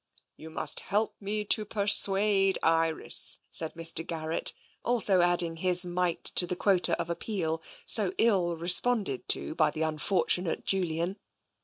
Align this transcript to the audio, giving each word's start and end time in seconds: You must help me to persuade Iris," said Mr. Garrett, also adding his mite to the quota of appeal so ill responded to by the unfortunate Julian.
You 0.35 0.49
must 0.49 0.79
help 0.79 1.13
me 1.19 1.45
to 1.45 1.63
persuade 1.63 2.57
Iris," 2.63 3.37
said 3.51 3.75
Mr. 3.75 4.03
Garrett, 4.03 4.51
also 4.83 5.21
adding 5.21 5.57
his 5.57 5.85
mite 5.85 6.23
to 6.33 6.47
the 6.47 6.55
quota 6.55 6.99
of 6.99 7.07
appeal 7.11 7.61
so 7.85 8.11
ill 8.17 8.57
responded 8.57 9.27
to 9.29 9.53
by 9.53 9.69
the 9.69 9.83
unfortunate 9.83 10.65
Julian. 10.65 11.17